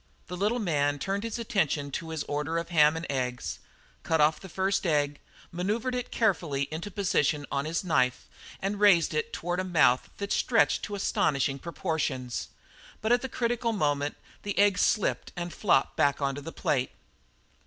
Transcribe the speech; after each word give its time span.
The 0.25 0.35
little 0.35 0.57
man 0.57 0.97
turned 0.97 1.21
his 1.23 1.37
attention 1.37 1.91
to 1.91 2.09
his 2.09 2.23
order 2.23 2.57
of 2.57 2.69
ham 2.69 2.97
and 2.97 3.05
eggs, 3.07 3.59
cut 4.01 4.19
off 4.19 4.39
the 4.39 4.49
first 4.49 4.83
egg, 4.87 5.19
manoeuvred 5.51 5.93
it 5.93 6.09
carefully 6.09 6.63
into 6.71 6.89
position 6.89 7.45
on 7.51 7.65
his 7.65 7.83
knife, 7.83 8.27
and 8.63 8.79
raised 8.79 9.13
it 9.13 9.31
toward 9.31 9.59
a 9.59 9.63
mouth 9.63 10.09
that 10.17 10.31
stretched 10.31 10.81
to 10.85 10.95
astonishing 10.95 11.59
proportions; 11.59 12.47
but 12.99 13.11
at 13.11 13.21
the 13.21 13.29
critical 13.29 13.73
moment 13.73 14.15
the 14.41 14.57
egg 14.57 14.79
slipped 14.79 15.33
and 15.35 15.53
flopped 15.53 15.95
back 15.97 16.19
on 16.19 16.33
the 16.33 16.51
plate. 16.51 16.89